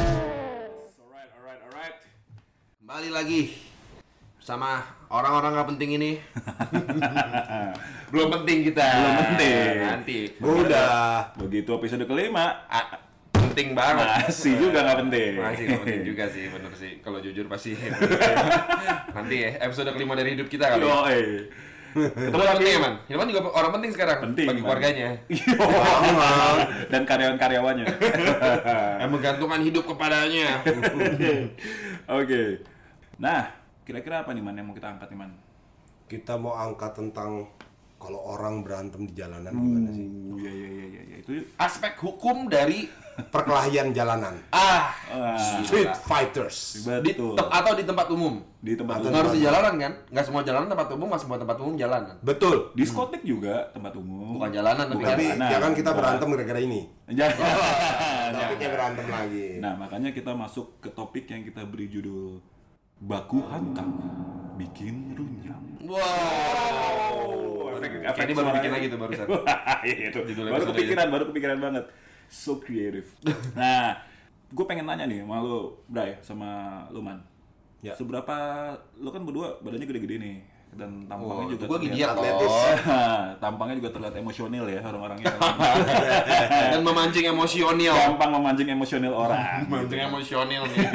[0.00, 1.96] Alright, alright, alright.
[2.80, 3.42] Kembali lagi
[4.40, 4.80] sama
[5.12, 6.12] orang-orang nggak penting ini.
[8.12, 8.86] Belum penting kita.
[8.88, 9.74] Belum penting.
[9.84, 10.18] Nanti.
[10.40, 11.34] Udah.
[11.36, 12.98] Begitu episode kelima, Ah,
[13.30, 14.26] penting banget.
[14.26, 15.30] masih juga nggak penting.
[15.36, 16.92] Masih nggak penting juga sih, bener sih.
[17.04, 17.76] Kalau jujur pasti.
[19.16, 20.82] Nanti ya, episode kelima dari hidup kita kali.
[20.82, 20.96] Yo.
[21.94, 22.94] Ketemu orang penting ya, man.
[23.10, 24.18] Hilman juga orang penting sekarang.
[24.30, 24.66] Penting, Bagi Man.
[24.66, 25.08] keluarganya.
[25.38, 25.56] Yo.
[26.92, 27.86] Dan karyawan-karyawannya.
[29.02, 30.62] Yang menggantungkan hidup kepadanya.
[32.20, 32.62] Oke.
[33.18, 33.52] Nah,
[33.84, 35.32] kira-kira apa nih man yang mau kita angkat nih man?
[36.10, 37.46] kita mau angkat tentang
[38.02, 40.06] kalau orang berantem di jalanan gimana sih?
[40.42, 41.16] Iya iya iya iya iya.
[41.22, 41.30] itu.
[41.54, 42.90] Aspek hukum dari
[43.26, 46.80] Perkelahian jalanan, ah Ah, street fighters.
[47.00, 47.34] di betul.
[47.34, 48.40] tem- atau di tempat umum.
[48.56, 49.12] Di tempat umum.
[49.12, 49.92] harus di jalanan kan?
[50.06, 52.16] Nggak semua jalanan tempat umum, nggak semua tempat umum jalanan.
[52.20, 52.70] Betul.
[52.72, 54.36] Diskotek juga tempat umum.
[54.36, 55.12] Bukan jalanan tapi Bukan kan.
[55.12, 55.50] Tapi jalanan.
[55.50, 55.98] jangan kita Bukan.
[55.98, 56.80] berantem gara-gara ini.
[57.06, 57.36] Jangan.
[58.40, 59.46] Tapi kita berantem lagi.
[59.58, 62.38] Nah, makanya kita masuk ke topik yang kita beri judul
[62.96, 63.96] Baku hantam
[64.54, 65.58] bikin runyam.
[65.82, 67.74] Wow.
[67.74, 69.26] efek- efek ini baru bikin lagi tuh barusan.
[69.80, 70.18] Iya itu.
[70.46, 71.84] Baru kepikiran, baru kepikiran banget.
[72.30, 73.10] So creative.
[73.58, 73.98] nah,
[74.46, 76.48] gue pengen nanya nih sama lu, Bray, sama
[76.88, 77.18] lu Man.
[77.82, 77.98] Ya.
[77.98, 78.36] Seberapa
[78.96, 80.36] lu kan berdua badannya gede-gede nih
[80.70, 82.46] dan tampangnya Oh, juga gua terlihat- atletis.
[82.46, 82.70] loh.
[83.42, 85.26] tampangnya juga terlihat emosional ya orang-orangnya.
[86.70, 87.96] Dan memancing emosional.
[88.14, 89.66] Gampang memancing emosional orang.
[89.66, 90.86] Memancing emosional nih.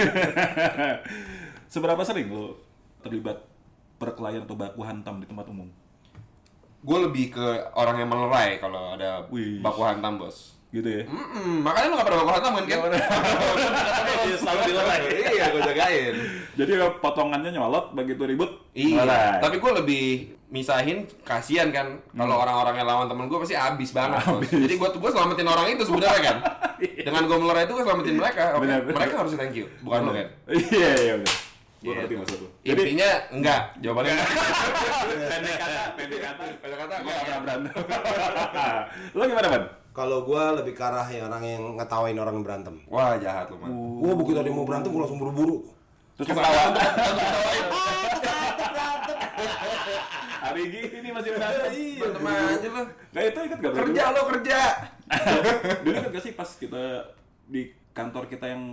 [1.67, 2.55] Seberapa sering lu
[3.03, 3.43] terlibat
[3.99, 5.67] perkelahian atau baku hantam di tempat umum?
[6.79, 9.59] Gue lebih ke orang yang melerai kalau ada Wih.
[9.59, 10.54] baku hantam bos.
[10.75, 11.03] Gitu ya?
[11.07, 12.63] Mm-mm, makanya lu gak pernah baku hantam kan?
[12.67, 12.91] kan?
[14.43, 14.99] Selalu dilerai.
[15.07, 16.13] Iya, gue jagain.
[16.53, 18.51] Jadi potongannya nyolot begitu ribut.
[18.75, 19.39] Iya, melerai.
[19.39, 20.05] tapi gue lebih
[20.45, 24.43] misahin kasihan kan kalau orang-orang yang lawan temen gue pasti abis banget bos.
[24.45, 26.37] Jadi gue gue selamatin orang itu sebenarnya kan.
[27.07, 28.43] Dengan gue melerai itu gue selamatin mereka.
[28.51, 28.97] Oke, Benar, benar.
[28.99, 30.27] Mereka harus thank you, bukan lo kan.
[30.75, 31.33] Iya, iya udah.
[31.77, 32.47] Gue Iya, ngerti maksud lu.
[32.65, 34.29] Jadi Intinya enggak, jawabannya enggak.
[35.29, 36.43] pendek kata, pendek kata.
[36.59, 37.21] Pendek kata, Gue enggak.
[37.23, 37.73] pernah berantem.
[39.13, 39.63] Lo gimana, Ban?
[39.95, 42.75] Kalau gua lebih ke arah yang orang yang ngetawain orang yang berantem.
[42.91, 43.71] Wah, jahat lu, Man.
[44.03, 45.71] Wah, begitu ada yang mau berantem, gua langsung buru-buru.
[46.19, 46.75] Terus Ketawa.
[50.45, 51.71] Hari gini masih berantem.
[51.71, 51.99] Iya.
[52.11, 52.83] Berantem aja lu.
[52.85, 54.59] Nah itu ikut gak Kerja lo kerja.
[55.83, 56.83] Dulu ingat gak sih pas kita
[57.47, 57.61] di
[57.95, 58.63] kantor kita yang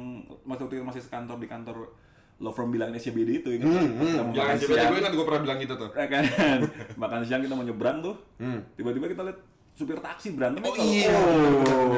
[0.43, 1.95] waktu itu masih sekantor di kantor
[2.43, 3.71] Law Firm bilang SCBD itu ingat?
[3.71, 3.79] Pas
[4.11, 4.91] kita mau Jangan makan siang.
[4.91, 5.91] gue ingat gue pernah bilang gitu tuh.
[5.95, 6.23] Ya kan?
[7.07, 8.15] Makan siang kita mau nyebrang tuh.
[8.43, 8.67] Hmm.
[8.75, 9.39] Tiba-tiba kita lihat
[9.73, 11.11] supir taksi berantem Oh, iya.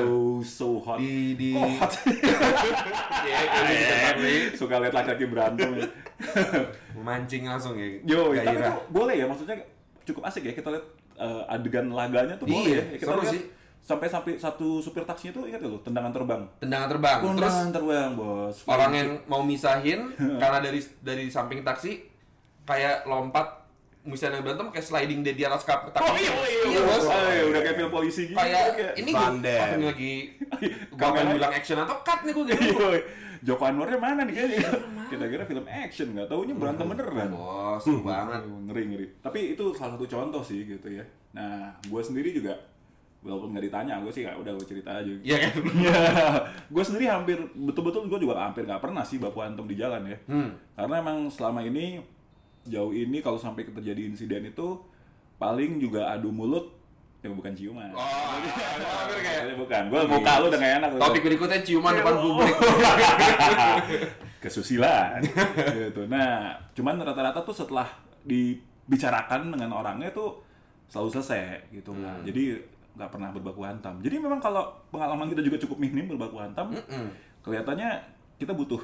[0.05, 0.97] Oh, so hot.
[0.97, 1.93] Di di Kok hot?
[3.25, 4.35] Iya, kayak gitu Ri.
[4.55, 5.87] Suka lihat laki-laki berantem ya.
[6.93, 7.89] Memancing langsung ya.
[8.05, 8.69] Yo, tapi gairah.
[8.69, 9.57] itu boleh ya maksudnya
[10.03, 10.85] cukup asik ya kita lihat
[11.17, 12.99] eh, adegan laganya tuh boleh Iya, ya.
[12.99, 13.43] Kita lihat sih.
[13.81, 16.43] sampai sampai satu supir taksinya tuh ingat lo tendangan terbang.
[16.59, 17.19] tendangan terbang.
[17.21, 18.57] Terus Tendangan terbang, Bos.
[18.65, 22.01] orang yang mau misahin karena dari dari samping taksi
[22.63, 23.45] kayak lompat
[24.05, 26.05] misalnya berantem kayak sliding dari di atas kap taksi.
[26.05, 27.05] Oh iya, iya, iya, bos.
[27.09, 28.37] Oh, iya, udah kayak film polisi gitu.
[28.37, 30.13] Kayak ini gue ini lagi
[31.01, 32.77] gue pengen bilang action atau cut nih gue gitu.
[32.85, 33.01] Iya,
[33.45, 34.71] Joko Anwarnya mana nih kayaknya?
[35.13, 37.29] Kita kira film action, nggak taunya berantem beneran.
[37.33, 38.41] Bos, seru banget.
[38.45, 39.07] Oh, ngeri ngeri.
[39.25, 41.05] Tapi itu salah satu contoh sih gitu ya.
[41.33, 42.57] Nah, gue sendiri juga
[43.25, 45.13] walaupun nggak ditanya, gue sih nggak udah gue cerita aja.
[45.25, 45.53] Iya kan?
[45.81, 46.01] Iya,
[46.69, 50.17] gue sendiri hampir betul-betul gue juga hampir nggak pernah sih baku hantam di jalan ya.
[50.29, 50.53] Hmm.
[50.77, 52.05] Karena emang selama ini
[52.65, 54.81] jauh ini kalau sampai terjadi insiden itu
[55.37, 56.73] paling juga adu mulut
[57.25, 57.89] ya bukan ciuman.
[57.97, 58.77] Oh, hampir kayak
[59.25, 59.83] Maksudnya bukan.
[59.89, 60.89] Gue muka lu udah gak enak.
[61.01, 62.55] topik berikutnya ciuman depan publik.
[64.45, 65.25] kesusilaan
[65.73, 66.05] gitu.
[66.05, 67.89] Nah, cuman rata-rata tuh setelah
[68.29, 70.45] dibicarakan dengan orangnya tuh
[70.93, 72.21] selalu selesai gitu kan.
[72.21, 72.29] Hmm.
[72.29, 72.61] Jadi
[72.95, 73.99] nggak pernah berbaku hantam.
[74.05, 77.11] Jadi memang kalau pengalaman kita juga cukup minim berbaku hantam, Mm-mm.
[77.43, 77.91] kelihatannya
[78.39, 78.79] kita butuh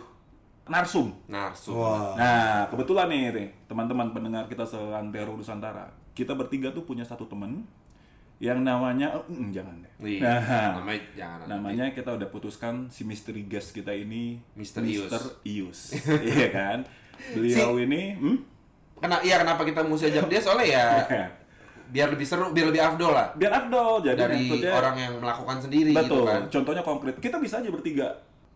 [0.68, 1.14] narsum.
[1.30, 1.78] Narsum.
[1.78, 2.14] Wah.
[2.18, 7.64] Nah, kebetulan nih, nih teman-teman pendengar kita seantero Nusantara, kita bertiga tuh punya satu temen
[8.40, 9.92] yang namanya, oh, mm, jangan deh.
[10.00, 10.24] Iya.
[10.24, 11.46] Nah, Namanya jangan.
[11.46, 15.12] namanya kita udah putuskan si misteri guest kita ini Misterius.
[15.12, 15.24] Mr.
[15.44, 15.80] Ius
[16.32, 16.78] iya kan
[17.36, 18.38] beliau ini hmm?
[19.00, 20.86] Kena, iya kenapa kita mesti ajak dia soalnya ya
[21.90, 25.58] biar lebih seru, biar lebih afdol lah biar afdol jadi dari maksudnya orang yang melakukan
[25.58, 26.42] sendiri betul gitu kan.
[26.48, 28.08] contohnya konkret kita bisa aja bertiga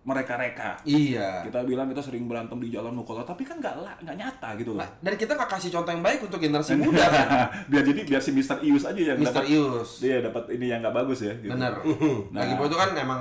[0.04, 1.40] mereka-reka Iya.
[1.42, 4.72] kita bilang kita sering berantem di jalan mukola tapi kan nggak lah nggak nyata gitu
[4.72, 7.26] loh Nah, dan kita nggak kasih contoh yang baik untuk generasi muda kan.
[7.72, 8.60] biar jadi biar si Mr.
[8.60, 9.90] Ius aja yang dapat Ius.
[9.98, 11.50] dia dapat ini yang nggak bagus ya gitu.
[11.50, 11.72] Bener.
[12.30, 12.38] Nah.
[12.38, 13.20] Lagi itu kan emang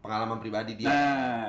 [0.00, 0.88] pengalaman pribadi dia.
[0.88, 1.46] Nah,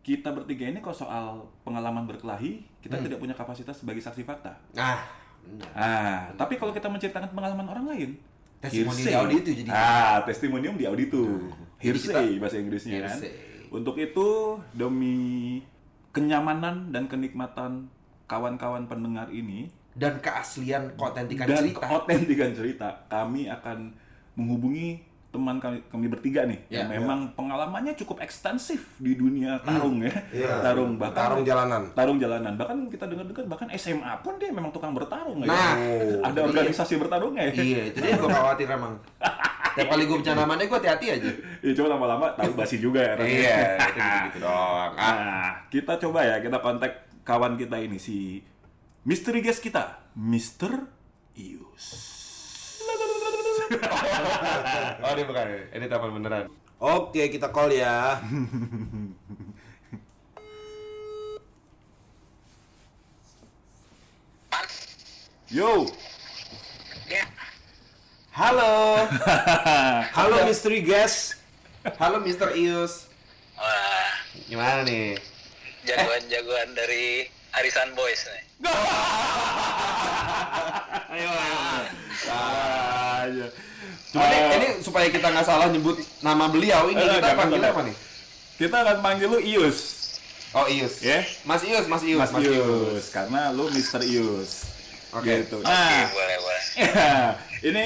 [0.00, 3.04] kita bertiga ini kok soal pengalaman berkelahi, kita Hmm.
[3.04, 4.56] tidak punya kapasitas sebagai saksi fakta.
[4.72, 5.04] Nah,
[5.38, 5.68] bener.
[5.70, 8.10] Ah, tapi kalau kita menceritakan pengalaman orang lain,
[8.58, 9.12] Testimoni hearsay.
[9.12, 9.68] di auditu jadi.
[9.68, 11.52] Ah, testimonium di auditu.
[11.76, 13.18] jadi hearsay bahasa Inggrisnya kan.
[13.70, 14.28] Untuk itu
[14.72, 15.60] demi
[16.10, 17.86] kenyamanan dan kenikmatan
[18.24, 21.80] kawan-kawan pendengar ini Dan keaslian keautentikan dan cerita.
[21.80, 23.90] keautentikan cerita, kami akan
[24.32, 30.00] menghubungi teman kami, kami bertiga nih Ya, yang memang pengalamannya cukup ekstensif di dunia tarung
[30.00, 30.08] ya.
[30.30, 30.52] Iya.
[30.62, 31.82] Tarung bahkan Tarung jalanan.
[31.92, 35.50] tarung jalanan bahkan kita dengar-dengar bahkan SMA pun dia memang tukang bertarung ya.
[35.50, 35.74] Nah,
[36.24, 37.54] ada organisasi bertarungnya ya.
[37.54, 38.96] iya, itu dia gue khawatir emang.
[39.78, 41.30] Tiap kali gue bicara namanya gue hati-hati aja.
[41.62, 43.14] Ya cuma lama-lama tahu basi juga ya.
[43.14, 44.02] Iya, itu
[44.34, 44.92] gitu doang.
[44.98, 48.42] Ah, Nah, kita coba ya kita kontak kawan kita ini si
[49.06, 50.82] misteri guest kita, Mr.
[51.38, 51.86] Ius.
[55.06, 56.50] oh dia bukan, ini telepon beneran.
[56.78, 58.18] Oke, kita call ya.
[65.48, 65.86] Yo.
[68.38, 69.02] Halo,
[70.16, 71.34] Halo mystery guest.
[71.98, 72.54] halo Mr.
[72.54, 73.10] Ius.
[73.56, 74.14] wah,
[74.46, 75.18] Gimana nih?
[75.82, 78.42] jagoan-jagoan dari Arisan Boys nih.
[81.08, 81.58] Ayo, ayo.
[82.28, 83.46] Ayo.
[84.08, 87.62] Cuma ini, ini supaya kita nggak salah nyebut nama beliau ini Eh, kita jangan, panggil
[87.64, 87.96] apa nih?
[88.54, 89.78] Kita akan panggil lu Ius.
[90.52, 91.02] Oh Ius.
[91.02, 91.26] Ya.
[91.42, 93.04] Mas Ius, Mas Ius, Mas, Ius.
[93.10, 94.04] karena lu Mr.
[94.04, 94.68] Ius.
[95.10, 95.42] Oke.
[95.42, 95.56] Gitu.
[95.58, 96.62] Oke, Nah, boleh, boleh.
[97.72, 97.84] ini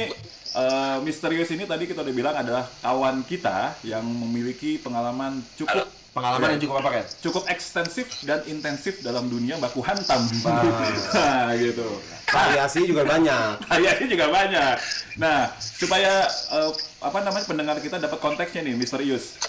[0.57, 6.53] eh, misterius ini tadi kita udah bilang adalah kawan kita yang memiliki pengalaman cukup Pengalaman
[6.53, 7.05] yang cukup apa kan?
[7.25, 10.21] cukup ekstensif dan intensif dalam dunia baku hantam.
[11.17, 11.89] nah, gitu.
[12.29, 13.65] Variasi juga banyak.
[13.73, 14.77] Kayaknya juga banyak.
[15.17, 16.71] Nah, supaya eh,
[17.01, 19.41] apa namanya pendengar kita dapat konteksnya nih, misterius.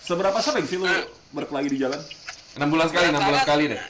[0.00, 0.88] Seberapa sering sih lu
[1.36, 2.00] berkelahi di jalan?
[2.56, 3.80] 6 bulan sekali, 6 bulan sekali deh.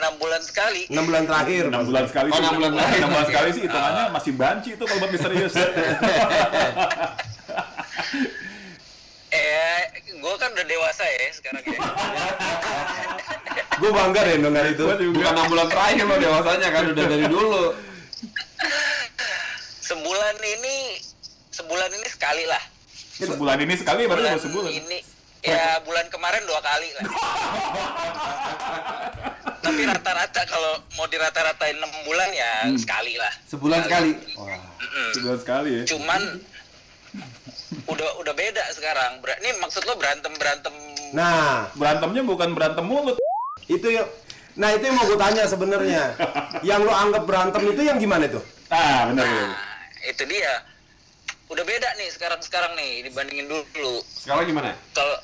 [0.00, 0.82] 6 bulan sekali.
[0.88, 1.62] 6 bulan terakhir.
[1.68, 2.96] 6 bulan sekali Oh, enam bulan sekali.
[2.96, 5.54] 6 bulan sekali sih hitungannya masih banci itu kalau buat misterius.
[9.30, 9.80] Eh,
[10.10, 11.78] gue kan udah dewasa ya sekarang ya.
[13.78, 14.82] Gue bangga deh dengar itu.
[15.14, 17.64] Bukan 6 bulan terakhir lo dewasanya kan udah dari dulu.
[19.80, 20.98] Sebulan ini,
[21.50, 22.62] sebulan ini sekali lah.
[23.20, 24.70] sebulan ini sekali baru Bulan mau sebulan.
[24.72, 24.98] ini,
[25.44, 27.04] ya bulan kemarin dua kali lah.
[29.60, 33.32] Tapi rata-rata kalau mau dirata-ratain 6 bulan ya sekali lah.
[33.44, 34.10] Sebulan sekali.
[34.34, 34.56] Wah.
[34.80, 35.08] Mm-mm.
[35.12, 35.84] Sebulan sekali ya.
[35.86, 36.20] Cuman
[37.86, 39.20] udah udah beda sekarang.
[39.20, 40.72] Ber- Ini maksud lo berantem berantem
[41.10, 43.18] Nah, Berantemnya bukan berantem mulut.
[43.66, 44.06] itu yang
[44.50, 46.02] Nah, itu yang mau gue tanya sebenarnya.
[46.68, 48.42] yang lo anggap berantem itu yang gimana tuh?
[48.66, 49.46] Ah, benar benar.
[49.46, 49.62] Nah,
[50.04, 50.52] itu dia.
[51.46, 54.02] Udah beda nih sekarang-sekarang nih dibandingin dulu.
[54.06, 54.74] Sekarang gimana?
[54.90, 55.16] Kalau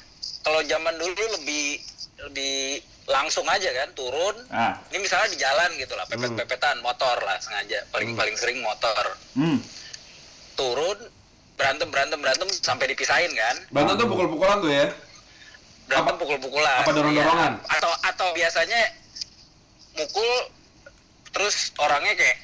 [0.42, 1.82] kalau zaman dulu lebih
[2.22, 4.36] lebih langsung aja kan turun.
[4.48, 4.74] Ah.
[4.88, 7.86] Ini misalnya di jalan gitu lah, pepet-pepetan motor lah sengaja.
[7.88, 9.14] Paling paling sering motor.
[9.32, 9.58] Hmm.
[10.54, 10.98] Turun
[11.54, 13.56] berantem berantem berantem sampai dipisahin kan.
[13.70, 14.86] Banten tuh pukul-pukulan tuh ya.
[15.86, 16.76] Berantem Apa- pukul-pukulan.
[16.82, 17.52] apa dorong-dorongan?
[17.56, 17.72] Iya.
[17.72, 18.80] Atau atau biasanya
[19.94, 20.30] mukul
[21.30, 22.38] terus orangnya kayak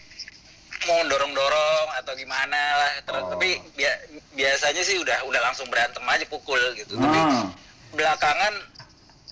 [0.82, 3.30] mau dorong-dorong atau gimana lah terus Oh.
[3.30, 7.46] tapi bia- biasanya sih udah udah langsung berantem aja pukul gitu tapi Ah.
[7.92, 8.54] belakangan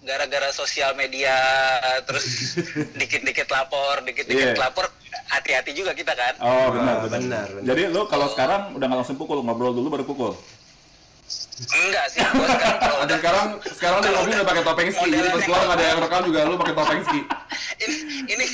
[0.00, 1.36] gara-gara sosial media
[2.02, 2.56] terus
[3.00, 4.58] dikit-dikit lapor dikit-dikit Iya.
[4.58, 4.88] lapor
[5.28, 7.20] hati-hati juga kita kan Oh, benar, benar.
[7.20, 7.64] benar, benar.
[7.66, 10.32] Jadi lu kalau sekarang udah nggak langsung pukul, ngobrol dulu baru pukul.
[11.60, 15.08] enggak sih gua sekarang kalau udah sekarang sekarang di udah pakai topeng ski.
[15.12, 17.20] Jadi pas keluar ada yang rekam juga lu pakai topeng ski.
[17.84, 17.96] ini
[18.26, 18.44] ini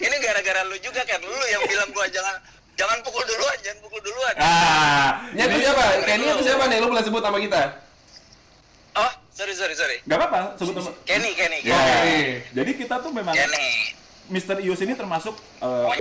[0.00, 2.34] ini gara-gara lu juga kan lu yang bilang gua jangan
[2.78, 5.84] jangan pukul duluan jangan pukul duluan Ah, Ini siapa?
[6.06, 6.78] Kenny itu siapa nih?
[6.78, 7.60] Lu boleh sebut nama kita.
[9.36, 10.90] Oh sorry sorry sorry nggak apa-apa, sebut nama.
[11.04, 11.76] Kenny Kenny Ya.
[11.76, 12.20] Kenny.
[12.54, 13.92] Jadi kita tuh memang Kenny
[14.28, 14.56] Mr.
[14.58, 16.00] Ius ini termasuk eh,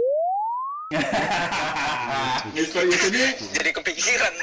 [2.56, 2.80] Mr.
[2.82, 4.34] Ius ini jadi kepikiran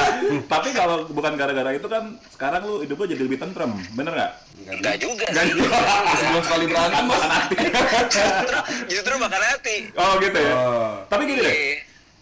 [0.52, 4.32] tapi kalau bukan gara-gara itu kan sekarang lu hidup lu jadi lebih tentrem, bener nggak?
[4.70, 5.52] enggak juga Gak sih.
[5.52, 5.76] juga.
[6.14, 7.22] Sebelum sekali berantem bos.
[7.52, 10.54] justru, justru makan hati Oh gitu ya.
[10.54, 10.92] Oh.
[11.06, 11.76] Tapi gini deh, Iya.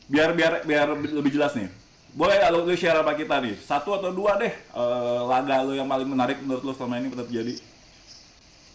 [0.07, 1.71] biar biar biar lebih jelas nih.
[2.17, 5.73] Boleh nggak lu, lu share sama kita nih, satu atau dua deh eh, laga lu
[5.73, 7.55] yang paling menarik menurut lu selama ini pernah terjadi.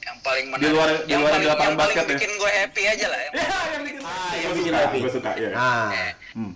[0.02, 2.14] yang paling menarik Di luar- di yang luar paling, lapangan yang paling basket ya?
[2.16, 4.98] bikin gue happy aja lah yang- yang bikin Ah, yang Gua bikin suka, happy.
[5.00, 5.50] gua suka ya.
[5.52, 5.90] Nah.
[6.32, 6.54] Hmm.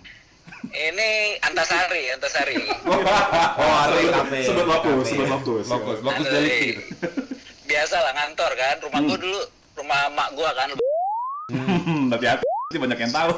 [0.68, 2.56] ini Antasari Antasari
[3.60, 4.38] Oh, ada kafe.
[4.44, 5.10] Sebut lokus, Kafe.
[5.12, 5.64] sebut lokus.
[5.68, 6.80] Lokus, lokus gitu.
[7.66, 9.08] biasa lah ngantor kan rumah Hmm.
[9.08, 9.40] gue dulu
[9.76, 10.68] rumah mak gue kan
[11.46, 13.30] Hmm, tapi hati sih banyak yang tahu.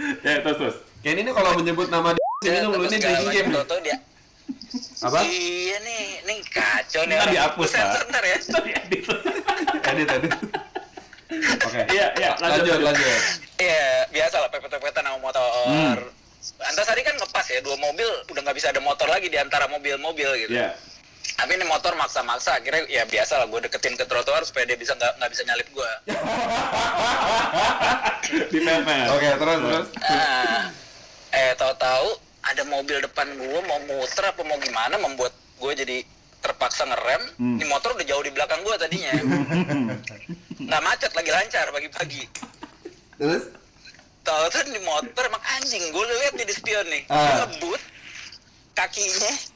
[0.26, 0.76] ya terus terus.
[1.00, 3.50] Kenny ini kalau menyebut nama dia sini Ya, lu ini drinking game.
[3.52, 3.96] tau-tau dia
[5.00, 5.18] Apa?
[5.22, 7.34] iya nih ini kacau nih Ntar orang.
[7.34, 8.08] dihapus, Gua sensor Pak.
[8.08, 8.36] ntar ya
[9.92, 10.32] Edit edit.
[11.58, 11.80] Oke.
[11.88, 13.20] Iya, iya, lanjut, Lanjut, lanjut.
[13.56, 15.42] Iya, biasa lah pepet-pepetan sama motor.
[15.66, 15.96] Hmm.
[16.62, 20.28] Antasari kan ngepas ya, dua mobil udah nggak bisa ada motor lagi di antara mobil-mobil
[20.38, 20.52] gitu.
[20.52, 20.76] Iya.
[21.42, 24.94] Tapi ini motor maksa-maksa, akhirnya ya biasa lah gue deketin ke trotoar supaya dia bisa
[24.94, 25.90] nggak nggak bisa nyalip gue.
[28.54, 28.58] Di.
[29.10, 29.86] Oke, terus terus.
[30.06, 30.70] Ah,
[31.34, 32.14] eh tahu-tahu
[32.46, 36.06] ada mobil depan gue mau muter apa mau gimana membuat gue jadi
[36.46, 37.22] terpaksa ngerem.
[37.34, 37.58] Hmm.
[37.58, 39.10] Ini motor udah jauh di belakang gue tadinya.
[40.70, 42.22] Nggak macet lagi lancar pagi-pagi.
[43.18, 43.50] Terus?
[44.22, 47.02] Tahu-tahu di motor emang anjing, gue lihat di spion nih.
[47.10, 47.50] Ah.
[47.50, 47.82] ngebut
[48.78, 49.51] kakinya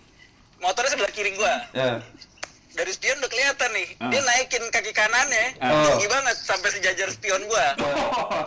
[0.58, 1.54] motornya sebelah kiri gue.
[1.72, 2.00] Ya.
[2.72, 3.88] Dari spion udah kelihatan nih.
[3.96, 4.10] Ah.
[4.12, 5.80] Dia naikin kaki kanannya Ah.
[5.88, 7.66] tinggi banget sampai sejajar spion gue.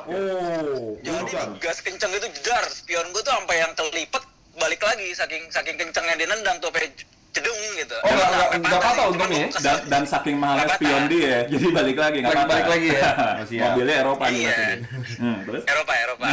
[0.10, 1.50] Oh, Jadi bukan.
[1.62, 4.24] gas kenceng itu jedar, spion gue tuh sampai yang kelipet
[4.58, 6.90] balik lagi saking saking kencengnya dia nendang tuh sampai
[7.30, 7.96] cedung gitu.
[7.96, 9.50] Oh, nggak- Sampai nggak- nggak patah patah sih, untungnya ya?
[9.60, 12.54] Dan, dan saking mahalnya spion dia, jadi balik lagi nggak Balik- apa-apa.
[12.56, 13.02] balik lagi ya?
[13.40, 13.66] Oh.
[13.66, 14.58] Mobilnya Eropa nih Iya.
[15.16, 15.64] Hmm, terus?
[15.64, 16.26] Eropa, Eropa.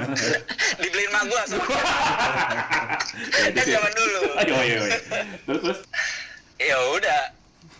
[0.80, 1.82] Dibeliin mak gua soalnya.
[3.54, 4.20] kan zaman dulu.
[4.36, 4.98] Ayo, ayo, ayo.
[5.44, 5.78] Terus, terus?
[6.58, 7.20] Ya udah,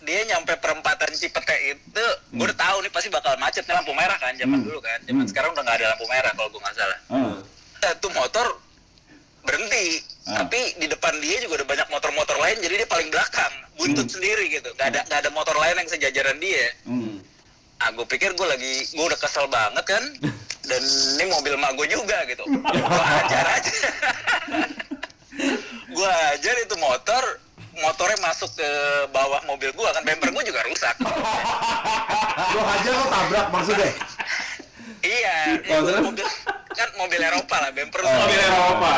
[0.02, 4.16] dia nyampe perempatan Cipete itu, gua udah tahu nih pasti bakal macet nih lampu merah
[4.16, 4.66] kan zaman Hmm.
[4.66, 4.98] dulu kan.
[5.02, 5.30] Zaman Hmm.
[5.30, 6.98] sekarang udah nggak ada lampu merah kalau gua nggak salah.
[7.08, 7.34] Ah.
[7.82, 8.46] Eh, tuh motor
[9.40, 10.38] berhenti Ah.
[10.38, 14.14] tapi di depan dia juga ada banyak motor-motor lain jadi dia paling belakang buntut Hmm.
[14.14, 17.18] sendiri gitu gak ada gak ada motor lain yang sejajaran dia Hmm.
[17.76, 20.04] ah gue pikir gue lagi gue udah kesel banget kan
[20.70, 22.46] dan ini mobil mak gue juga gitu
[22.86, 23.74] gue ajar aja
[25.92, 27.22] gue ajar itu motor
[27.74, 28.68] motornya masuk ke
[29.10, 30.96] bawah mobil gue kan bumper gue juga rusak
[32.52, 33.90] Lo hajar lo tabrak maksudnya?
[35.02, 35.36] iya
[35.68, 36.02] Oh, terus?
[36.04, 36.26] mobil
[37.02, 38.94] mobil Eropa lah bumper Oh, Mobil Eropa.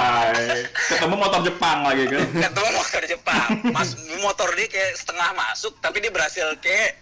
[0.92, 2.20] Ketemu motor Jepang lagi kan.
[2.44, 3.48] ketemu motor Jepang.
[3.72, 7.00] Mas motor dia kayak setengah masuk tapi dia berhasil kayak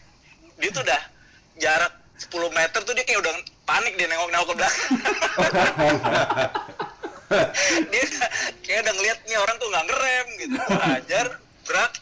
[0.59, 1.02] dia tuh udah
[1.59, 3.32] jarak 10 meter tuh dia kayak udah
[3.64, 4.90] panik dia nengok nengok ke belakang.
[7.88, 8.04] Dia
[8.61, 10.56] kayak udah ngeliat nih orang tuh nggak ngerem gitu.
[10.68, 11.26] Gua hajar
[11.64, 11.92] berat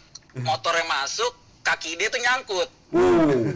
[0.42, 2.68] motornya masuk kaki dia tuh nyangkut.
[2.90, 3.54] Uh,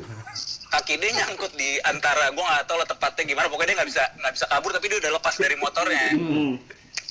[0.75, 4.02] kaki dia nyangkut di antara gua nggak tahu lah tepatnya gimana pokoknya dia nggak bisa
[4.16, 6.52] nggak bisa kabur tapi dia udah lepas dari motornya Hmm.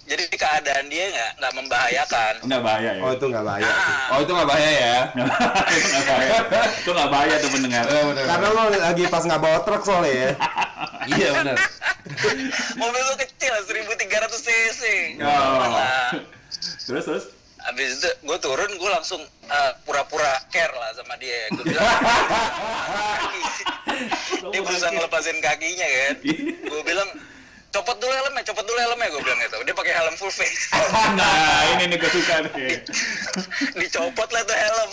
[0.04, 3.02] jadi keadaan dia nggak nggak membahayakan Enggak bahaya ya.
[3.02, 3.64] oh itu nggak bahaya.
[3.66, 4.12] Ah.
[4.12, 4.98] Oh, itu nggak bahaya ya?
[5.64, 6.38] Itu nggak bahaya.
[6.76, 7.84] Itu nggak bahaya tuh pendengar.
[7.86, 8.24] Eh, bener.
[8.28, 10.30] Karena lo lagi pas nggak bawa truk soalnya ya.
[11.14, 11.58] Iya, benar.
[12.80, 14.08] mobil lu kecil 1300
[14.40, 14.82] cc
[15.20, 15.56] Oh.
[15.56, 16.12] Malah.
[16.84, 17.24] Terus, terus?
[17.72, 21.48] Abis itu gue turun, gue langsung eh, pura-pura care lah sama dia.
[21.56, 21.88] Gue bilang,
[24.52, 26.16] dia berusaha ngelepasin kakinya kan.
[26.60, 27.10] Gue bilang,
[27.72, 29.08] copot dulu helmnya, copot dulu helmnya.
[29.16, 29.58] Gue bilang gitu.
[29.64, 30.68] Dia pakai helm full face.
[31.14, 32.84] Nah, ini nih gue suka nih.
[33.80, 34.92] dicopot lah tuh helm.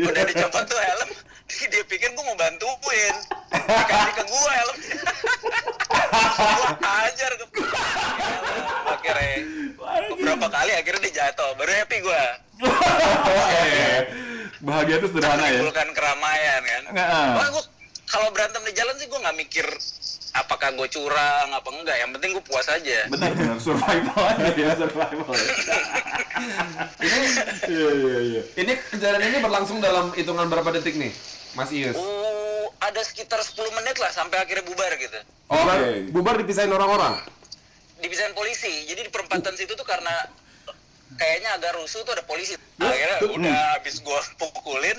[0.00, 1.10] Udah dicopot tuh helm.
[1.46, 3.16] Dia pikir gue mau bantuin.
[3.52, 4.78] Dikasih ke gue helm.
[6.36, 7.46] gue ajar ke
[9.06, 9.38] akhirnya
[10.10, 12.22] beberapa kali akhirnya dia jatuh baru happy gue
[14.56, 15.60] Bahagia tuh sederhana ya.
[15.60, 17.32] menimbulkan keramaian kan ah.
[17.38, 17.62] Wah,
[18.06, 19.66] kalau berantem di jalan sih gue nggak mikir
[20.32, 23.56] apakah gue curang apa enggak yang penting gue puas aja Benar, benar.
[23.58, 25.32] Survival aja ya, survival.
[26.98, 27.18] Ini
[27.66, 28.42] Iya, iya, iya.
[28.54, 31.08] ini kejadian ini berlangsung dalam hitungan berapa detik nih,
[31.52, 31.96] Mas Ius?
[31.96, 32.36] uh,
[32.78, 35.92] ada sekitar 10 menit lah sampai akhirnya bubar gitu Bubar, Oke.
[36.12, 37.16] bubar dipisahin orang-orang.
[37.98, 38.84] Dipisahin polisi.
[38.84, 40.12] Jadi di perempatan situ tuh karena
[41.14, 42.54] kayaknya agak rusuh tuh ada polisi.
[42.76, 44.98] Akhirnya udah habis gue pukulin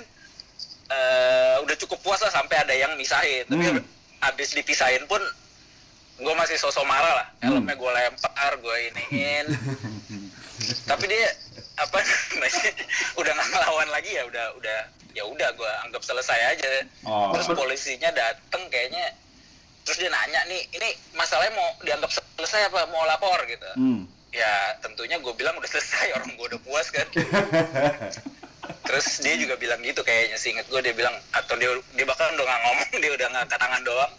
[0.87, 3.43] eh, udah cukup puas lah sampai ada yang misahin.
[3.45, 3.83] Tapi Hmm.
[4.19, 5.19] habis dipisahin pun
[6.17, 7.27] gue masih sosok marah lah.
[7.39, 9.45] Helmnya gue lempar gue iniin.
[10.89, 11.27] Tapi dia
[11.77, 12.01] apa
[13.19, 14.77] udah nggak ngelawan lagi ya udah udah
[15.13, 16.69] ya udah gue anggap selesai aja.
[17.05, 17.29] Oh.
[17.29, 19.13] terus polisinya dateng kayaknya
[19.87, 24.03] terus dia nanya nih ini masalahnya mau dianggap selesai apa mau lapor gitu Hmm.
[24.29, 27.07] ya tentunya gue bilang udah selesai orang gue udah puas kan
[28.83, 32.31] terus dia juga bilang gitu kayaknya sih inget gue dia bilang atau dia dia bahkan
[32.31, 34.11] udah nggak ngomong dia udah ngangkat tangan doang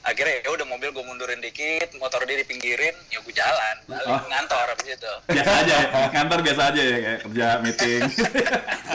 [0.00, 4.22] akhirnya ya udah mobil gue mundurin dikit motor dia dipinggirin ya gue jalan balik Oh.
[4.26, 8.02] ngantor abis itu Biasa aja ya, kantor biasa aja ya, kayak kerja meeting.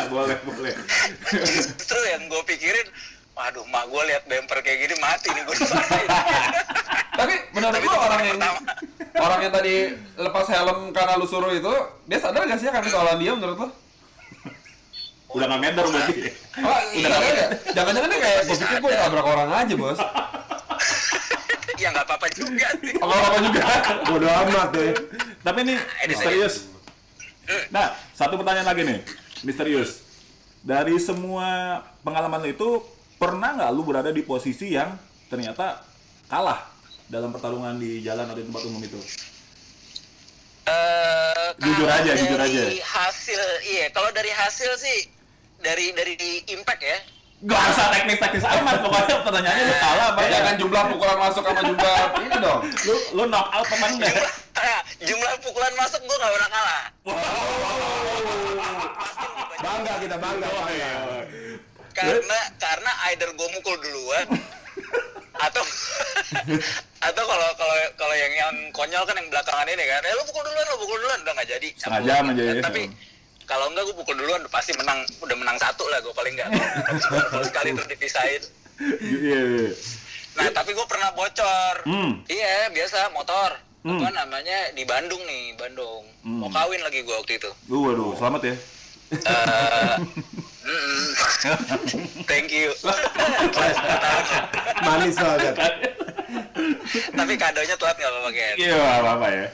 [0.07, 0.73] boleh, boleh.
[1.45, 2.87] justru yang gue pikirin
[3.35, 5.55] waduh mak gue lihat bumper kayak gini mati nih gue
[7.19, 8.59] Tapi menurut itu orang yang pertama.
[9.15, 9.75] orang yang tadi
[10.19, 11.71] lepas helm karena lu suruh itu,
[12.11, 13.67] dia sadar gak sih akan kesalahan dia menurut lu?
[15.31, 16.19] Udah nggak meter berarti.
[16.59, 17.47] Oh, iya, ya.
[17.71, 19.99] Jangan-jangan dia kayak, gue pikir gue tabrak orang aja, bos.
[21.81, 23.63] ya nggak apa-apa juga sih Apa apa juga.
[24.07, 24.91] Bodoh amat deh.
[25.43, 26.55] Tapi ini Ini misterius.
[27.71, 28.99] Nah, satu pertanyaan lagi nih,
[29.43, 30.03] misterius.
[30.63, 32.83] Dari semua pengalaman itu,
[33.15, 34.93] pernah nggak lu berada di posisi yang
[35.27, 35.81] ternyata
[36.27, 36.67] kalah
[37.07, 38.99] dalam pertarungan di jalan atau di tempat umum itu.
[40.65, 42.81] Eh, Jujur aja, jujur dari aja.
[42.81, 45.05] hasil iya kalau dari hasil sih
[45.61, 46.17] dari dari
[46.49, 46.99] impact ya
[47.45, 50.29] Gak usah teknis-teknis amat, pokoknya pertanyaannya lu kalah apa ya?
[50.39, 52.59] Jangan jumlah pukulan masuk sama jumlah ini dong.
[52.87, 54.09] Lu lu knock out apa enggak?
[54.15, 54.81] jumlah ah,
[55.11, 56.83] jumlah pukulan masuk gue gak pernah kalah
[59.61, 60.47] Bangga kita bangga.
[60.49, 60.93] bangga.
[61.95, 64.27] Karena karena either gue mukul duluan
[65.45, 65.63] atau
[67.07, 70.43] atau kalau kalau kalau yang yang konyol kan yang belakangan ini kan eh lu pukul
[70.43, 72.61] duluan lu pukul duluan udah nggak jadi Setengah jam aja ya.
[72.61, 72.83] tapi
[73.45, 76.49] kalau enggak gue pukul duluan pasti menang udah menang satu lah gue paling enggak
[77.29, 78.43] kalau sekali terus dipisahin
[78.75, 79.69] Iya, iya.
[80.35, 82.19] nah tapi gue pernah bocor Hmm.
[82.27, 84.01] iya biasa motor Hmm.
[84.01, 88.55] apa namanya di Bandung nih Bandung mau kawin lagi gue waktu itu waduh, selamat ya.
[89.13, 89.95] Eh,
[90.65, 91.05] mm,
[92.29, 92.73] thank you
[94.85, 95.55] Manis banget.
[97.15, 98.55] tapi kadonya telat nggak apa-apa Ken?
[98.57, 99.47] Iya, nggak apa-apa ya.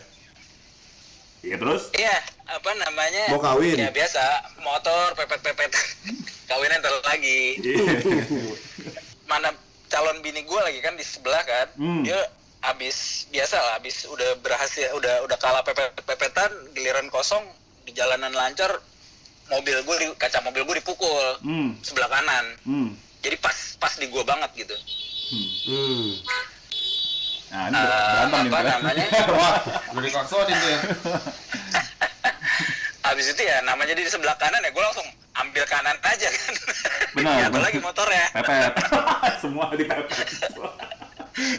[1.42, 1.90] Iya terus?
[1.98, 3.24] Iya, apa namanya?
[3.34, 3.74] Mau kawin?
[3.74, 4.22] Ya biasa,
[4.62, 5.74] motor pepet-pepet.
[6.50, 7.58] Kawinnya ntar lagi.
[7.58, 7.98] Iya.
[9.26, 9.50] Mana
[9.90, 11.68] calon bini gue lagi kan di sebelah kan.
[11.82, 12.06] Hmm.
[12.06, 12.30] Dia
[12.62, 17.42] abis biasa lah, abis udah berhasil, udah udah kalah pepet-pepetan, giliran kosong
[17.90, 18.78] di jalanan lancar,
[19.52, 21.76] mobil gue, di- kaca mobil gue dipukul Hmm.
[21.82, 22.46] sebelah kanan.
[22.64, 22.90] Hmm.
[23.20, 24.76] Jadi pas pas di gue banget gitu.
[25.68, 26.10] Hmm.
[27.48, 28.50] Nah, ini Eh, berantem nih.
[28.50, 28.72] apa Mas.
[28.74, 29.06] namanya?
[29.38, 29.56] Wah,
[29.92, 30.80] udah diklaksonin tuh ya.
[33.04, 35.04] Abis itu ya namanya di sebelah kanan ya gue langsung
[35.34, 36.54] ambil kanan aja kan.
[37.18, 37.62] Benar, benar.
[37.62, 38.26] lagi motornya.
[38.32, 38.72] Pepet.
[39.38, 40.28] Semua dipepet.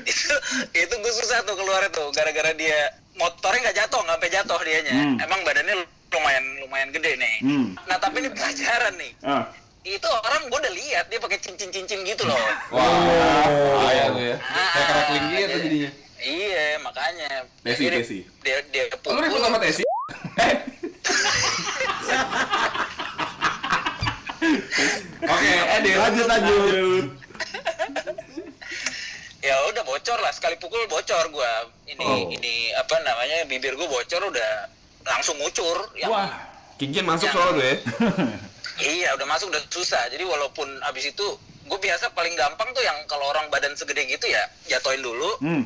[0.03, 0.35] itu
[0.71, 2.77] itu gue susah tuh keluar tuh gara-gara dia
[3.15, 5.17] motornya nggak jatuh nggak sampai jatuh dianya Hmm.
[5.19, 5.77] emang badannya
[6.13, 7.67] lumayan lumayan gede nih Hmm.
[7.85, 9.45] nah tapi ini pelajaran nih Ah.
[9.83, 12.37] itu orang gue udah lihat dia pakai cincin cincin gitu loh
[12.71, 12.87] Wah,
[13.79, 14.37] bahaya tuh ya.
[14.39, 15.91] Kayak crackling gitu jadi- jadinya.
[16.21, 17.29] iya makanya
[17.61, 18.19] Desi, Jadi Desi.
[18.41, 19.83] dia dia Oh, Lu ribut pukul sama Tesi?
[25.23, 25.97] Oke, Edil.
[25.97, 27.05] Lanjut lanjut.
[29.43, 32.31] ya udah bocor lah sekali pukul bocor gua ini Oh.
[32.31, 34.71] ini apa namanya bibir gua bocor udah
[35.05, 36.31] langsung ngucur yang Wah.
[36.77, 37.77] Cincin masuk soalnya tuh ya.
[38.99, 40.09] Iya, udah masuk udah susah.
[40.09, 41.27] Jadi walaupun abis itu
[41.63, 45.63] gue biasa paling gampang tuh yang kalau orang badan segede gitu ya jatoin dulu, Hmm.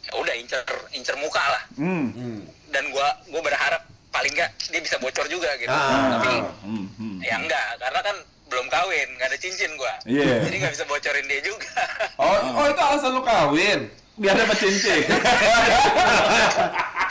[0.00, 1.62] ya udah incer incer muka lah.
[1.74, 2.12] Hmm.
[2.12, 2.38] Hmm.
[2.70, 5.72] Dan gua gua berharap paling nggak dia bisa bocor juga gitu.
[5.72, 6.20] Ah.
[6.20, 6.30] Tapi
[6.62, 6.86] Hmm.
[6.94, 7.18] Hmm.
[7.18, 9.94] ya enggak, karena kan belum kawin, nggak ada cincin gua.
[10.06, 10.46] Iya.
[10.46, 11.82] Jadi nggak bisa bocorin dia juga.
[12.14, 13.80] Oh, oh itu alasan lu kawin.
[14.14, 15.02] Biar dapat cincin.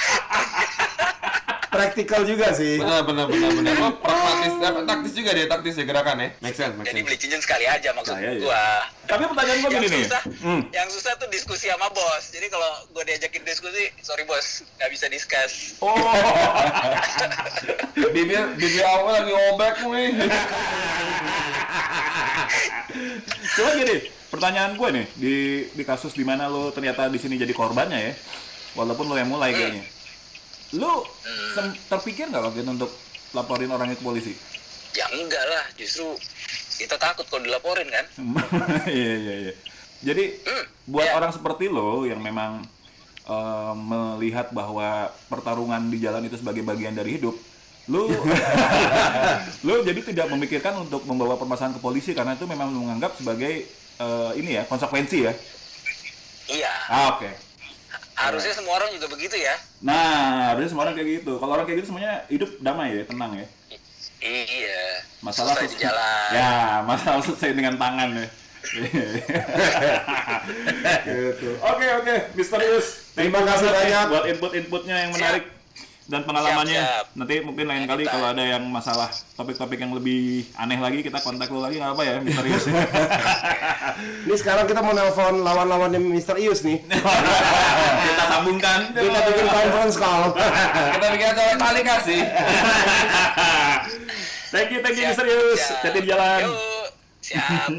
[1.74, 2.78] Praktikal juga sih.
[2.78, 3.74] Benar, benar, benar, benar.
[3.82, 6.28] Oh, pragmatis, dapat taktis juga dia, taktis ya gerakan ya.
[6.38, 7.06] Make sense, make Jadi sense.
[7.10, 8.40] beli cincin sekali aja maksud Saya, ya.
[8.40, 8.64] gua.
[9.04, 10.02] Tapi pertanyaan gua yang gini nih.
[10.06, 10.62] susah, Hmm.
[10.70, 12.24] yang susah tuh diskusi sama bos.
[12.30, 15.76] Jadi kalau gue diajakin diskusi, sorry bos, nggak bisa discuss.
[15.80, 15.94] Oh.
[18.14, 20.08] Bibir, bibir aku lagi obek nih.
[23.54, 23.96] Coba gini,
[24.30, 25.36] pertanyaan gue nih di
[25.72, 28.12] di kasus di mana lo ternyata di sini jadi korbannya ya,
[28.74, 29.84] walaupun lo yang mulai kayaknya.
[30.74, 31.06] Lo
[31.54, 32.92] sem- terpikir nggak waktu itu untuk
[33.34, 34.34] laporin orangnya ke polisi?
[34.94, 36.06] Ya enggak lah, justru
[36.78, 38.06] kita takut kalau dilaporin kan.
[38.90, 39.54] Iya iya iya.
[40.04, 41.14] Jadi Hmm, buat ya.
[41.16, 42.62] orang seperti lo yang memang
[43.26, 47.34] eh, melihat bahwa pertarungan di jalan itu sebagai bagian dari hidup,
[47.88, 48.10] lo
[49.64, 53.66] lo jadi tidak memikirkan untuk membawa permasalahan ke polisi karena itu memang menganggap sebagai
[53.98, 55.34] eh, ini ya konsekuensi ya.
[56.52, 57.30] Iya, Ah, oke.
[58.13, 59.56] Harusnya semua orang juga begitu ya.
[59.82, 61.34] Nah, harusnya semua orang kayak gitu.
[61.38, 63.45] Kalau orang kayak gitu semuanya hidup damai ya, tenang ya.
[64.23, 64.84] I- iya.
[65.19, 66.28] Masalah Selesai di jalan.
[66.32, 66.56] Ya,
[66.88, 68.28] masalah selesai dengan tangan ya.
[71.04, 71.49] gitu.
[71.60, 73.12] Oke oke, Misterius.
[73.13, 74.06] Terima kasih banyak.
[74.10, 75.53] buat input-inputnya yang menarik
[76.04, 76.76] dan pengalamannya.
[76.76, 77.16] Siap, siap.
[77.16, 78.12] Nanti mungkin lain kali Anytime.
[78.12, 82.04] kalau ada yang masalah topik-topik yang lebih aneh lagi kita kontak lu lagi nggak apa
[82.04, 82.63] ya, Misterius.
[84.28, 86.36] Ini sekarang kita mau nelpon lawan-lawannya Mr.
[86.44, 86.84] Ius nih.
[88.08, 88.92] kita sambungkan.
[88.92, 90.36] Kita bikin conference call.
[91.00, 92.22] Kita bikin acara tali kasih.
[94.52, 95.62] thank you, thank you, Siap, Misterius.
[95.63, 95.84] siap.
[95.88, 96.42] Hati di jalan.
[96.44, 96.88] Yuk,
[97.24, 97.72] siap.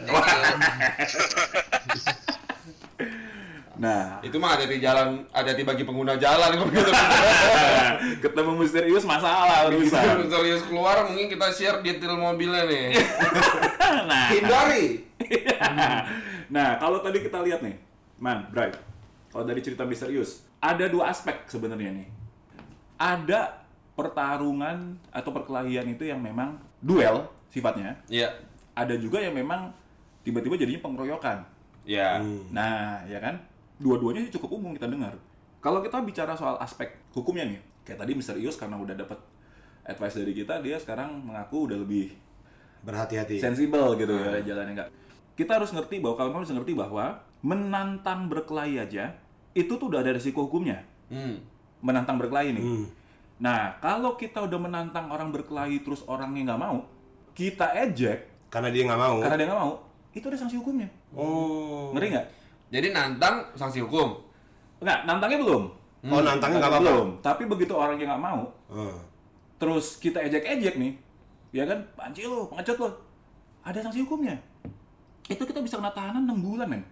[3.85, 6.93] Nah, Itu mah ada di jalan, ada di bagi pengguna jalan gitu.
[8.25, 10.25] ketemu misterius masalah urusan.
[10.25, 12.97] Misterius keluar mungkin kita share detail mobilnya nih.
[14.09, 15.05] nah, Hindari.
[16.55, 17.77] nah, kalau tadi kita lihat nih,
[18.17, 18.81] Man, Bright.
[19.29, 22.09] Kalau dari cerita misterius, ada dua aspek sebenarnya nih.
[22.97, 28.01] Ada pertarungan atau perkelahian itu yang memang duel sifatnya.
[28.09, 28.33] Iya.
[28.73, 29.77] Ada juga yang memang
[30.25, 31.45] tiba-tiba jadinya pengeroyokan.
[31.85, 32.17] Ya.
[32.49, 33.45] Nah, ya kan?
[33.77, 35.15] Dua-duanya sih cukup umum kita dengar.
[35.59, 38.37] Kalau kita bicara soal aspek hukumnya nih, kayak tadi Mr.
[38.37, 39.17] Ius karena udah dapat
[39.83, 42.13] advice dari kita, dia sekarang mengaku udah lebih
[42.85, 43.41] Berhati-hati.
[43.41, 44.89] sensibel gitu ya jalannya enggak.
[45.35, 49.17] Kita harus ngerti bahwa kalau harus ngerti bahwa menantang berkelahi aja
[49.53, 50.85] itu tuh udah ada risiko hukumnya.
[51.09, 51.41] Hmm.
[51.81, 52.65] Menantang berkelahi nih.
[52.65, 52.87] Hmm.
[53.41, 56.87] Nah, kalau kita udah menantang orang berkelahi terus orangnya nggak mau,
[57.35, 59.19] kita ejek Karena dia nggak mau.
[59.19, 59.73] karena dia nggak mau,
[60.15, 60.87] itu ada sanksi hukumnya.
[61.17, 61.91] Oh.
[61.91, 62.27] Ngeri nggak?
[62.73, 64.21] Jadi nantang sanksi hukum.
[64.81, 65.63] Nggak, nantangnya belum.
[66.05, 66.85] Oh, nantangnya nggak apa-apa.
[66.85, 67.09] belum.
[67.25, 68.97] Tapi begitu orangnya nggak mau, Hmm.
[69.57, 70.93] terus kita ejek-ejek nih,
[71.57, 72.89] ya kan, panci lo, pengecut lo,
[73.65, 74.37] ada sanksi hukumnya.
[75.25, 76.85] Itu kita bisa kena tahanan 6 bulan, men.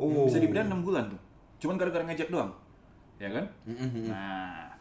[0.00, 0.24] Oh.
[0.24, 1.20] Bisa dipidana 6 bulan tuh.
[1.60, 2.48] Cuman gara-gara ngejek doang.
[3.20, 3.44] Ya kan?
[4.08, 4.72] Nah,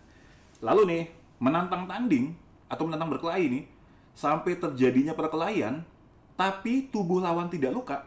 [0.63, 1.03] lalu nih,
[1.43, 2.31] menantang tanding
[2.71, 3.63] atau menantang berkelahi nih,
[4.15, 5.83] sampai terjadinya perkelahian,
[6.39, 7.99] tapi tubuh lawan tidak luka,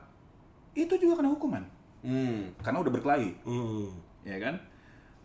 [0.72, 1.64] itu juga kena hukuman.
[2.02, 2.54] Hmm.
[2.62, 3.30] Karena udah berkelahi.
[3.44, 3.90] Hmm.
[4.26, 4.60] ya kan?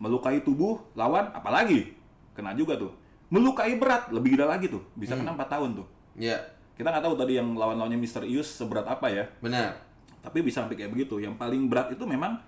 [0.00, 1.94] Melukai tubuh lawan apalagi
[2.34, 2.92] kena juga tuh.
[3.30, 5.86] Melukai berat lebih gila lagi tuh, bisa kena 4 tahun tuh.
[6.14, 6.38] Ya.
[6.74, 8.26] Kita nggak tahu tadi yang lawan-lawannya Mr.
[8.26, 9.78] Ius seberat apa ya, Benar.
[10.26, 11.22] tapi bisa sampai kayak begitu.
[11.22, 12.42] Yang paling berat itu memang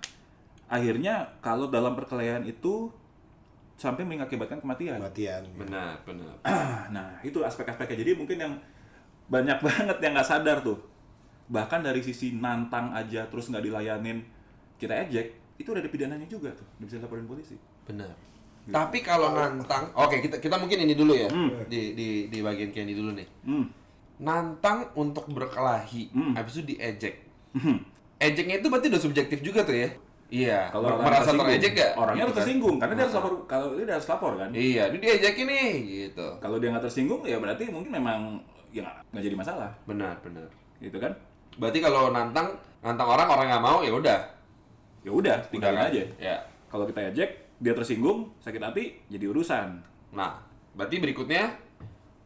[0.67, 2.91] akhirnya kalau dalam perkelahian itu
[3.79, 4.99] sampai mengakibatkan kematian.
[4.99, 5.43] Kematian.
[5.55, 6.33] Benar, benar.
[6.95, 8.03] nah, itu aspek-aspeknya.
[8.03, 8.53] Jadi mungkin yang
[9.31, 10.75] banyak banget yang nggak sadar tuh.
[11.47, 14.19] Bahkan dari sisi nantang aja terus nggak dilayanin
[14.75, 17.55] kita ejek, itu udah ada pidananya juga tuh, bisa laporin polisi.
[17.83, 18.11] Benar.
[18.67, 21.31] Tapi kalau nantang, oke kita kita mungkin ini dulu ya
[21.65, 23.27] di di di bagian kayak ini dulu nih.
[23.47, 23.65] Hmm.
[24.17, 26.33] Nantang untuk berkelahi, Hmm.
[26.35, 27.15] habis itu diejek.
[27.55, 27.79] Hmm.
[28.17, 29.89] Ejeknya itu berarti udah subjektif juga tuh ya?
[30.27, 30.67] Iya.
[30.67, 31.91] Kalau orang merasa tersinggung, terejek gak?
[31.95, 32.37] Orangnya harus Gitu kan?
[32.43, 34.49] tersinggung karena dia harus lapor kalau dia harus lapor kan.
[34.51, 36.27] Iya, ini diejek ini gitu.
[36.37, 38.19] Kalau dia nggak tersinggung ya berarti mungkin memang
[38.67, 38.83] ya
[39.15, 40.49] nggak jadi masalah, Benar, benar.
[40.83, 41.15] gitu kan?
[41.57, 44.19] Berarti kalau nantang nantang orang orang nggak mau ya udah.
[45.05, 45.89] Ya udah, tinggalin kan?
[45.93, 46.03] aja.
[46.19, 46.35] Ya.
[46.67, 49.79] Kalau kita ejek, dia tersinggung, sakit hati, jadi urusan.
[50.11, 50.41] Nah,
[50.75, 51.47] berarti berikutnya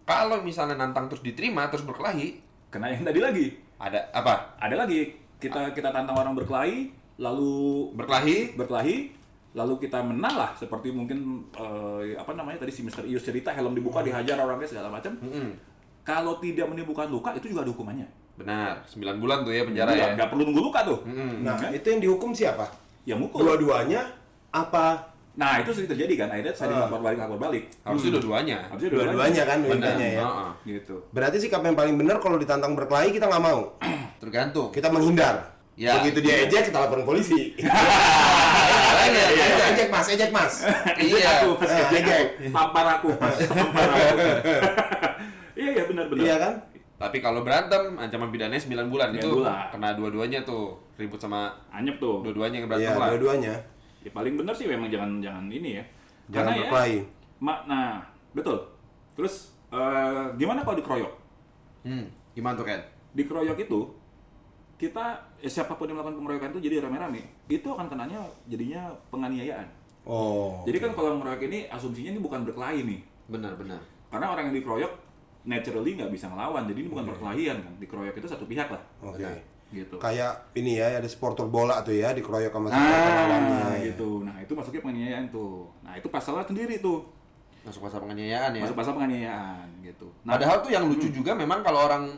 [0.03, 2.41] kalau misalnya nantang terus diterima terus berkelahi,
[2.71, 3.45] Kena yang tadi lagi.
[3.77, 4.55] ada apa?
[4.57, 8.97] Ada lagi kita kita tantang orang berkelahi, lalu Berkelahi, berkelahi,
[9.57, 13.03] lalu kita menang lah seperti mungkin eh, apa namanya tadi si Mr.
[13.09, 15.17] Ius cerita helm dibuka dihajar orangnya segala macam.
[15.19, 15.51] Mm-mm.
[16.01, 18.07] Kalau tidak menimbulkan luka itu juga ada hukumannya.
[18.35, 18.83] Benar.
[18.85, 20.07] 9 bulan tuh ya penjara ya.
[20.13, 20.99] Nggak perlu nunggu luka tuh.
[21.03, 21.43] Mm-mm.
[21.43, 22.65] Nah, itu yang dihukum siapa?
[23.03, 23.43] Ya mukul.
[23.43, 24.05] Dua-duanya
[24.49, 25.09] apa?
[25.31, 26.79] Nah itu sering terjadi kan, akhirnya saya Ah.
[26.85, 27.63] lapor balik lapor balik.
[27.81, 28.57] Harusnya dua-duanya.
[28.67, 29.71] Harusnya Dua-duanya kan Benar.
[29.73, 30.21] logikanya ya.
[30.21, 30.49] Heeh.
[30.69, 30.95] Gitu.
[31.09, 33.73] Berarti sikap yang paling benar kalau ditantang berkelahi kita nggak mau.
[34.21, 34.69] Tergantung.
[34.69, 35.55] Kita menghindar.
[35.79, 35.97] Ya.
[35.97, 37.55] Begitu dia ejek kita laporin polisi.
[39.01, 39.45] Ayo, iya.
[39.71, 40.53] ejek mas, ejek mas.
[40.99, 41.47] Iya.
[41.57, 42.25] Ejek ejek.
[42.37, 42.51] aku.
[42.51, 43.37] Tampar aku, Mas.
[43.41, 44.27] Aku.
[45.51, 46.21] Iya, iya benar benar.
[46.21, 46.53] Iya kan?
[47.01, 49.73] Tapi kalau berantem ancaman pidananya 9 bulan itu 9 bulan.
[49.73, 52.21] kena dua-duanya tuh ribut sama Anyep tuh.
[52.21, 53.09] dua-duanya yang berantem lah.
[53.17, 53.53] dua-duanya.
[54.05, 55.83] Ya paling benar sih memang jangan jangan ini ya.
[56.29, 56.97] Jangan Karena berkelahi.
[57.01, 57.03] Ya,
[57.41, 58.05] mak, nah,
[58.37, 58.57] betul.
[59.17, 61.13] Terus eh, gimana kalau dikeroyok?
[61.81, 62.05] Hmm,
[62.37, 62.81] gimana tuh Ken?
[63.17, 63.79] Dikeroyok itu
[64.77, 65.05] kita
[65.41, 69.67] eh, siapa pun yang melakukan pengeroyokan itu jadi rame-rame, itu akan kenanya jadinya penganiayaan.
[70.05, 70.61] Oh.
[70.65, 73.01] Jadi kan kalau ngeroyok ini asumsinya ini bukan berkelahi nih.
[73.29, 73.81] Benar, benar.
[74.09, 74.93] Karena orang yang dikeroyok
[75.43, 77.73] naturally nggak bisa ngelawan, jadi ini bukan perkelahian kan.
[77.77, 78.81] Dikeroyok itu satu pihak lah.
[79.01, 79.25] Oke.
[79.71, 79.95] Gitu.
[79.97, 83.55] Kayak ini ya, ada supporter bola tuh ya dikeroyok sama supporter lawannya.
[83.55, 84.09] Nah, gitu.
[84.21, 85.63] Nah, itu masuknya penganiayaan tuh.
[85.81, 87.07] Nah, itu pasalnya sendiri tuh.
[87.61, 88.61] Masuk pasal penganiayaan ya.
[88.65, 90.07] Masuk pasal penganiayaan gitu.
[90.25, 92.09] Nah, Padahal tuh yang lucu juga memang kalau orang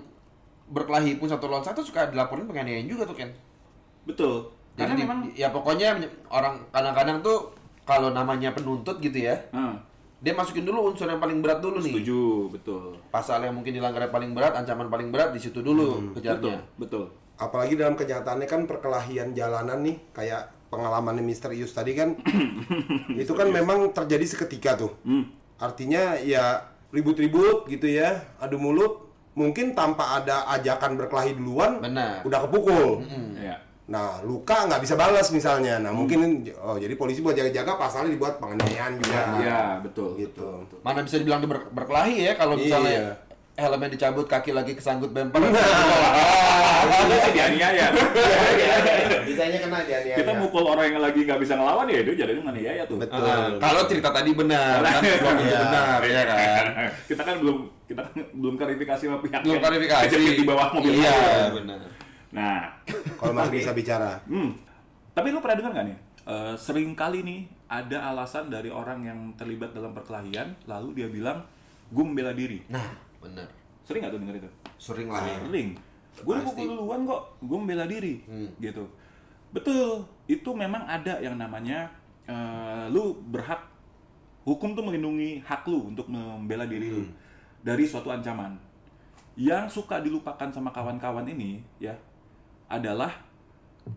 [0.65, 3.29] berkelahi pun satu lawan satu suka dilaporin penganiayaan juga tuh Ken.
[4.03, 4.49] betul.
[4.73, 5.95] Karena Jadi di- memang ya pokoknya
[6.27, 7.53] orang kadang-kadang tuh
[7.85, 9.77] kalau namanya penuntut gitu ya, Nah,
[10.23, 11.91] dia masukin dulu unsur yang paling berat dulu nih.
[11.91, 12.95] setuju, betul.
[13.11, 16.57] Pasal yang mungkin dilanggar yang paling berat, ancaman paling berat di situ dulu Betul, kejarnya.
[16.79, 17.05] betul.
[17.35, 21.51] Apalagi dalam kenyataannya kan perkelahian jalanan nih kayak pengalaman Mr.
[21.51, 22.15] Ius tadi kan
[23.21, 24.95] itu kan memang terjadi seketika tuh.
[25.03, 25.27] Hmm.
[25.59, 32.23] Artinya ya ribut-ribut gitu ya, adu mulut, mungkin tanpa ada ajakan berkelahi duluan Benar.
[32.23, 33.03] udah kepukul.
[33.35, 33.59] Ya.
[33.83, 35.75] Nah, luka nggak bisa balas misalnya.
[35.77, 36.23] Nah, mungkin
[36.55, 39.21] oh jadi polisi buat jaga-jaga pasalnya dibuat penganiayaan juga.
[39.37, 40.15] Ya, betul.
[40.15, 40.47] Gitu.
[40.79, 43.13] Mana bisa dibilang dia ber- berkelahi ya kalau misalnya Iya.
[43.59, 45.43] helmnya dicabut, kaki lagi kesangkut bemper.
[45.43, 45.53] Itu
[47.21, 47.91] sih dianiaya.
[49.23, 50.15] Bisanya kena dia nih.
[50.15, 52.97] Kita mukul orang yang lagi nggak bisa ngelawan ya itu jadinya menganiaya tuh.
[52.97, 53.19] Betul.
[53.19, 55.59] Ah, kalau cerita tadi benar, kan Iya.
[55.59, 56.63] benar ya kan.
[57.03, 60.15] kita kan belum kita kan belum klarifikasi sama pihak Belum klarifikasi.
[60.33, 60.93] di bawah mobil.
[60.95, 61.79] Iya, benar.
[62.33, 62.73] Nah,
[63.21, 64.17] Kalau masih bisa bicara.
[64.25, 64.51] hmm.
[65.13, 65.97] Tapi lu pernah dengar nggak nih?
[66.23, 71.45] Eh, sering kali nih ada alasan dari orang yang terlibat dalam perkelahian lalu dia bilang
[71.93, 72.65] gue membela diri.
[72.73, 73.45] Nah, benar.
[73.85, 74.49] Sering nggak tuh denger itu?
[74.81, 75.37] Sering lah ya.
[75.45, 75.77] Sering.
[76.23, 78.25] Gue pukul duluan kok, gue membela diri.
[78.25, 78.49] Hmm.
[78.57, 78.81] Gitu.
[79.53, 81.85] Betul, itu memang ada yang namanya
[82.25, 83.61] eh, lu berhak
[84.47, 87.05] hukum tuh melindungi hak lu untuk membela diri lu
[87.61, 88.57] dari suatu ancaman.
[89.37, 91.93] Yang suka dilupakan sama kawan-kawan ini ya
[92.67, 93.11] adalah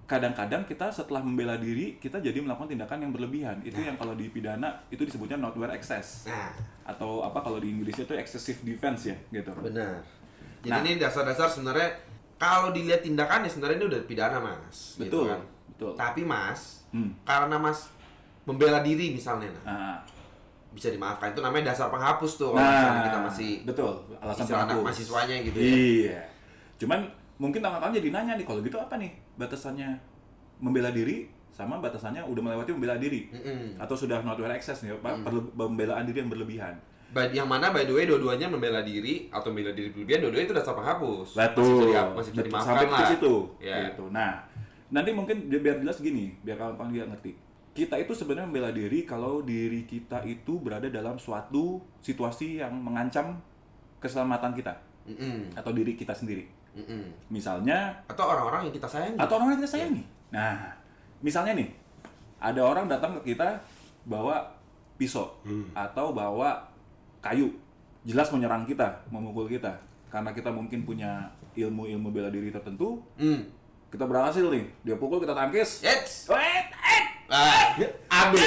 [0.03, 3.57] kadang-kadang kita setelah membela diri kita jadi melakukan tindakan yang berlebihan.
[3.63, 6.51] Itu yang kalau di pidana itu disebutnya not where excess Nah,
[6.85, 9.55] atau apa kalau di Inggrisnya itu excessive defense ya gitu.
[9.57, 10.03] benar.
[10.61, 10.83] Jadi Nah.
[10.85, 11.95] ini dasar-dasar sebenarnya
[12.35, 14.99] kalau dilihat tindakannya sebenarnya ini udah pidana mas.
[14.99, 15.41] gitu Betul, kan.
[15.69, 15.93] betul.
[15.95, 17.11] Tapi mas, Hmm.
[17.23, 17.87] karena mas
[18.43, 19.97] membela diri misalnya, nah, Nah,
[20.73, 24.51] bisa dimaafkan itu namanya dasar penghapus tuh kalau Nah, misalnya kita masih betul alasan anak
[24.67, 24.83] penghapus.
[24.83, 25.71] mahasiswanya gitu ya.
[25.71, 26.21] Iya.
[26.77, 27.01] Cuman
[27.37, 29.93] mungkin kawan-kawan jadi nanya nih kalau gitu apa nih batasannya
[30.57, 33.77] membela diri sama batasannya udah melewati membela diri Mm-mm.
[33.77, 36.77] atau sudah not well access nih apa perle- pembelaan diri yang berlebihan.
[37.07, 40.57] By- yang mana by the way dua-duanya membela diri atau membela diri berlebihan dua-duanya itu
[40.57, 41.33] dasar penghapus.
[41.33, 41.89] Masih Betul.
[42.13, 42.49] masih bisa Betul.
[42.51, 42.99] dimaafkan Sampai lah.
[42.99, 43.35] ke situ.
[43.57, 43.77] Ya.
[43.89, 44.05] Gitu.
[44.11, 44.33] Nah,
[44.87, 47.33] nanti mungkin bi- biar jelas gini, biar kawan-kawan juga ngerti.
[47.73, 53.37] Kita itu sebenarnya membela diri kalau diri kita itu berada dalam suatu situasi yang mengancam
[53.97, 55.53] keselamatan kita Mm-mm.
[55.55, 56.49] atau diri kita sendiri.
[56.77, 57.09] Mm-mm.
[57.29, 59.17] Misalnya Atau orang-orang yang kita sayangi.
[59.17, 60.03] atau orang yang kita sayangi.
[60.29, 60.77] Nah,
[61.19, 61.69] misalnya nih,
[62.37, 63.57] ada orang datang ke kita
[64.05, 64.45] bawa
[64.95, 65.33] pisau
[65.73, 66.61] atau bawa
[67.19, 67.49] kayu,
[68.03, 69.73] jelas menyerang kita, memukul kita,
[70.07, 73.49] karena kita mungkin punya ilmu-ilmu bela diri tertentu, Hmm.
[73.89, 76.29] kita berhasil nih, dia pukul kita tangkis, Yes.
[76.29, 77.75] wet, et, Ah,
[78.23, 78.39] Ambil.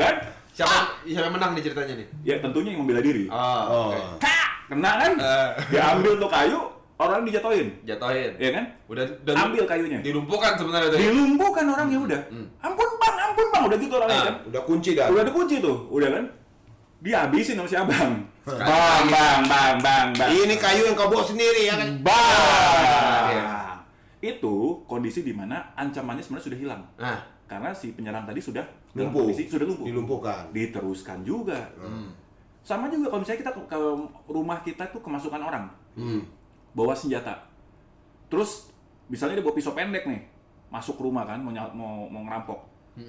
[0.00, 0.16] kan?
[0.54, 2.06] siapa siapa yang menang nih ceritanya nih?
[2.22, 3.26] Ya tentunya yang membela diri.
[3.28, 3.90] Oh, Oh.
[3.90, 4.32] oke.
[4.64, 5.12] Kena kan?
[5.12, 5.48] Eh.
[5.68, 6.60] Dia ambil tuh kayu,
[6.96, 8.30] orang dijatuhin, Jatohin.
[8.36, 8.64] ya kan?
[8.86, 9.98] Udah dan Ambil kayunya.
[9.98, 10.98] dilumpuhkan sebenarnya tuh.
[10.98, 12.20] Dilumpuhkan orangnya udah.
[12.60, 14.24] Ampun bang, ampun bang, udah gitu orangnya Ah.
[14.24, 14.36] kan?
[14.46, 15.06] Udah kunci dah.
[15.08, 16.24] Udah ada kunci tuh, udah kan?
[17.00, 18.12] Dihabisin sama si abang.
[18.44, 20.28] Bang, bang, bang, bang, bang.
[20.30, 21.90] Ini kayu yang kau bawa sendiri ya kan?
[22.00, 23.24] Bang.
[23.28, 23.44] Iya.
[24.22, 24.54] Itu
[24.84, 26.82] kondisi di mana ancamannya sebenarnya sudah hilang.
[26.96, 29.28] Nah, Karena si penyerang tadi sudah Lumpuh.
[29.28, 29.84] kondisi sudah lumpuh.
[29.84, 30.48] Dilumpuhkan.
[30.50, 31.60] Diteruskan juga.
[32.62, 33.78] Sama juga kalau misalnya kita ke, ke
[34.26, 35.64] rumah kita tuh kemasukan orang.
[35.92, 36.24] Hmm.
[36.74, 37.38] Bawa senjata.
[38.26, 38.68] Terus
[39.06, 40.20] misalnya dia bawa pisau pendek nih,
[40.68, 42.58] masuk rumah kan mau mau, mau ngerampok.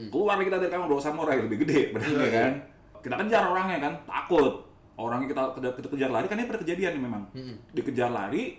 [0.07, 2.53] Keluar kita dari kamar bawa samurai lebih gede, benar Iya, kan?
[3.01, 4.53] Kita kejar orangnya kan, takut.
[4.95, 7.23] Orangnya kita, kita, kita kejar lari kan ini pernah kejadian nih memang.
[7.69, 8.57] Dikejar lari,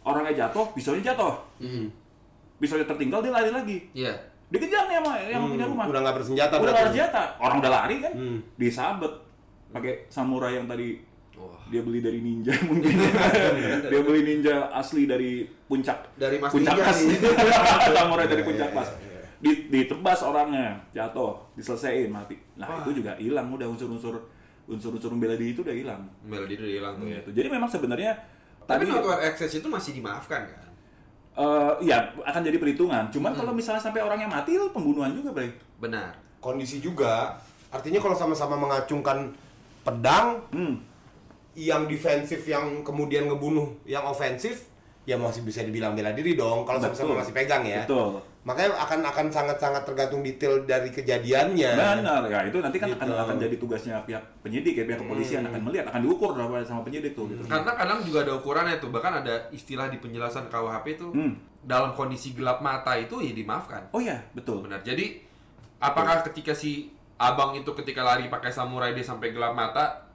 [0.00, 1.34] orangnya jatuh, pisaunya jatuh.
[1.58, 1.90] Hmm.
[2.56, 3.78] Pisaunya tertinggal dia lari lagi.
[3.92, 4.14] iya.
[4.46, 5.84] Dikejar nih sama yang Hmm, punya rumah.
[5.90, 6.78] Udah nggak bersenjata Udah berarti.
[6.78, 7.22] nggak senjata.
[7.36, 8.38] Orang udah lari kan, Hmm.
[8.54, 9.12] disabet
[9.68, 11.02] pakai samurai yang tadi
[11.36, 11.60] Wah.
[11.68, 12.96] dia beli dari ninja mungkin
[13.86, 17.00] dia beli ninja asli dari puncak Dari Mas puncak Ninja mas
[17.96, 19.20] samurai dari Iya, puncak iya, mas iya.
[19.36, 24.16] di, ditebas orangnya jatuh diselesaiin mati nah itu juga hilang udah unsur-unsur
[24.66, 27.18] unsur-unsur membela diri itu udah hilang Membela diri udah hilang tuh ya.
[27.20, 27.30] gitu.
[27.36, 28.12] jadi memang sebenarnya
[28.64, 30.66] Tapi tadi not excess itu masih dimaafkan kan?
[31.36, 33.38] eh, ya akan jadi perhitungan cuman Hmm.
[33.38, 36.16] kalau misalnya sampai orangnya mati itu pembunuhan juga Bray Benar.
[36.38, 37.36] Kondisi juga.
[37.68, 39.28] Artinya kalau sama-sama mengacungkan
[39.82, 40.74] pedang hmm.
[41.56, 44.68] Yang defensif yang kemudian ngebunuh yang ofensif
[45.08, 46.92] ya masih bisa dibilang bela diri dong kalau Betul.
[46.92, 47.82] sama-sama masih pegang ya.
[47.88, 51.66] betul Makanya akan akan sangat-sangat tergantung detail dari kejadiannya.
[51.98, 53.18] Benar, ya itu nanti kan akan Gitu.
[53.18, 57.18] akan jadi tugasnya pihak penyidik ya pihak kepolisian akan melihat akan diukur sama sama penyidik
[57.18, 57.42] tuh gitu.
[57.42, 61.34] Karena kadang juga ada ukurannya tuh, bahkan ada istilah di penjelasan KUHP itu Hmm.
[61.66, 63.90] dalam kondisi gelap mata itu ya dimaafkan.
[63.90, 64.62] Oh ya, betul.
[64.62, 64.78] Benar.
[64.86, 65.26] Jadi
[65.82, 70.05] apakah ketika si abang itu ketika lari pakai samurai dia sampai gelap mata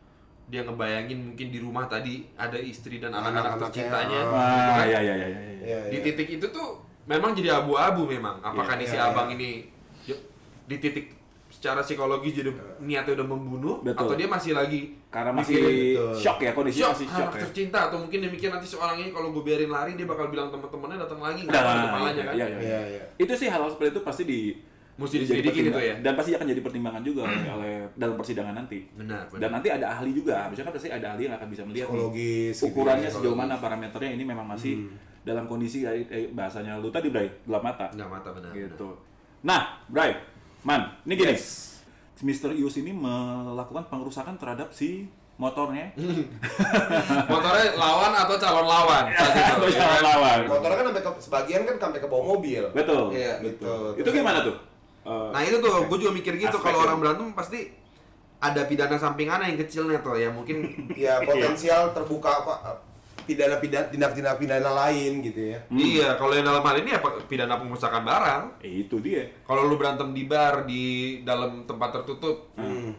[0.51, 4.19] dia ngebayangin mungkin di rumah tadi ada istri dan anak-anak tercintanya.
[4.27, 4.85] Wah, kan.
[4.85, 5.27] ya ya ya ya.
[5.31, 5.39] ya.
[5.61, 6.03] Iya, Di iya.
[6.03, 6.75] titik itu tuh
[7.07, 8.35] memang jadi abu-abu memang.
[8.37, 9.35] Apakah Iya, nih si iya, abang iya.
[9.35, 9.49] ini
[10.05, 10.23] y-
[10.67, 11.07] di titik
[11.47, 14.07] secara psikologis jadi niatnya udah membunuh Betul.
[14.07, 17.41] atau dia masih lagi Karena masih mikirin shock ya kondisi shock masih shock anak ya.
[17.43, 20.47] tercinta atau mungkin dia mikir nanti seorang ini kalau gue biarin lari dia bakal bilang
[20.47, 22.57] teman-temannya datang lagi Nah, apa di kepalanya kan iya, iya.
[22.57, 23.03] Iya, iya.
[23.15, 24.39] Itu sih hal-hal seperti itu pasti di
[24.99, 25.95] Mesti diselidikin itu ya?
[26.03, 28.79] Dan pasti akan jadi pertimbangan juga oleh, oleh dalam persidangan nanti.
[28.93, 31.87] benar Dan nanti ada ahli juga, misalnya kan pasti ada ahli yang akan bisa melihat
[31.89, 33.41] nih, Psikologis gitu ukurannya ya, sejauh psikologis.
[33.49, 34.73] mana parameternya ini memang masih
[35.21, 37.87] dalam kondisi kayak eh, bahasanya lu tadi Bray, gelap mata.
[37.93, 38.89] nggak mata benar gitu.
[39.41, 40.11] Nah, Bray,
[40.61, 41.35] Man, ini gini.
[42.21, 42.53] Mr.
[42.53, 45.09] Ius ini melakukan pengerusakan terhadap si
[45.41, 45.89] motornya.
[45.97, 46.21] benar.
[47.33, 50.03] motornya lawan atau calon lawan Atau ya calon kan?
[50.05, 50.37] lawan.
[50.45, 52.61] Motornya kan sampai ke sebagian kan sampai ke bawah mobil.
[52.77, 53.09] Betul.
[53.09, 53.41] Iya.
[53.41, 53.73] Gitu.
[53.97, 54.53] Itu gimana tuh?
[55.01, 56.83] Eh, nah itu tuh gue juga mikir gitu kalau ya.
[56.85, 57.73] orang berantem pasti
[58.37, 60.61] ada pidana sampingan yang kecilnya tuh ya mungkin
[60.97, 62.53] Ya potensial terbuka apa
[63.21, 65.59] pidana pidana tindak-tindak pidana lain gitu ya.
[65.69, 69.25] iya kalau yang dalam hal ini apa pidana pengusakan barang eh, itu dia.
[69.41, 70.83] kalau lu berantem di bar di
[71.21, 72.93] dalam tempat tertutup Hmm.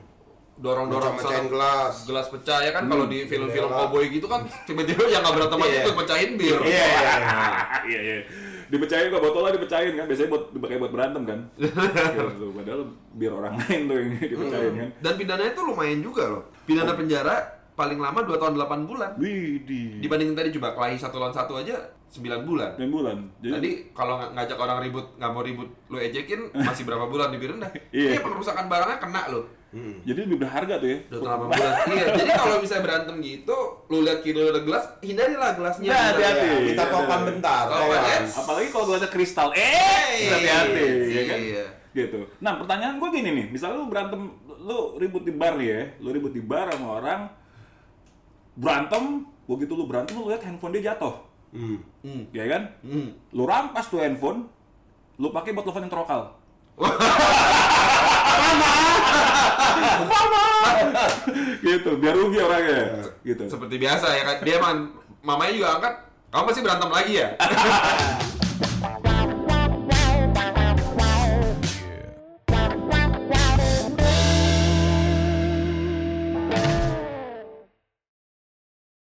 [0.62, 1.94] Dorong-dorong sana, gelas.
[2.05, 3.83] gelas pecah ya kan kalau di film-film Bendera.
[3.83, 5.83] cowboy gitu kan tiba-tiba yang nggak berantem aja Iya.
[5.83, 7.14] tuh pecahin bir Iya, iya, iya.
[7.90, 8.16] Iya, iya.
[8.68, 12.46] dipecahin kok botolnya dipecahin kan biasanya buat dipakai buat berantem kan gitu.
[12.53, 12.81] padahal
[13.12, 16.42] biar orang lain tuh yang dipecahin kan Dan pidananya tuh lumayan juga loh.
[16.62, 17.37] Pidana penjara
[17.72, 19.11] paling lama 2 tahun 8 bulan.
[19.16, 21.76] Widih Dibanding tadi coba kelahi satu lawan satu aja
[22.08, 22.76] 9 bulan.
[22.76, 26.82] 9 bulan jadi Tadi kalau ng- ngajak orang ribut, nggak mau ribut, lu ejekin masih
[26.82, 27.72] berapa bulan lebih rendah.
[27.88, 28.11] Iya.
[28.11, 29.42] Iya, pengerusakan barangnya kena lo.
[30.04, 31.72] jadi lebih berharga tuh ya Dua tahun 8 bulan.
[31.96, 33.56] iya, jadi kalau misalnya berantem gitu,
[33.88, 35.88] lu lihat kiri lu ada gelas, hindarilah gelasnya.
[35.88, 36.44] Nah, hati-hati.
[36.44, 37.26] Ya, Iya, topan iya.
[37.26, 37.62] bentar.
[37.64, 38.02] Topan, topan.
[38.04, 38.20] eh.
[38.35, 39.64] apalagi kalau gelasnya kristal eh
[40.12, 41.64] Hey, hati-hati ya kan iya.
[41.90, 45.82] gitu nah pertanyaan gue gini nih misalnya lu berantem lu ribut di bar nih ya
[45.98, 47.20] lu ribut di bar sama orang
[48.54, 51.14] berantem begitu lu berantem lu lihat handphone dia jatuh
[51.52, 51.84] Hmm.
[52.00, 52.24] Hmm.
[52.32, 53.12] ya kan Hmm.
[53.28, 54.48] lu rampas tuh handphone
[55.16, 56.20] lu pakai buat telepon yang terokal
[61.62, 62.82] gitu biar rugi orangnya
[63.22, 64.76] gitu Seperti biasa ya kan, dia emang
[65.22, 65.94] mamanya juga angkat,
[66.28, 67.28] kamu pasti berantem lagi ya?